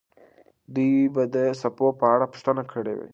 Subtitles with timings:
[0.73, 3.09] دوی به د څپو په اړه پوښتنه کړې وي.